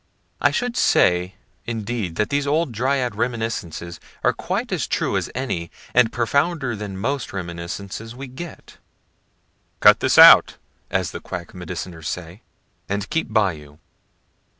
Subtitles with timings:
[0.41, 1.35] I should say
[1.67, 6.97] indeed that those old dryad reminiscences are quite as true as any, and profounder than
[6.97, 8.77] most reminiscences we get.
[9.79, 10.57] ("Cut this out,"
[10.89, 12.41] as the quack mediciners say,
[12.89, 13.77] and keep by you.)